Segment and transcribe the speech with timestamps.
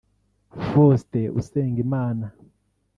[0.73, 2.33] Faustin Usengimana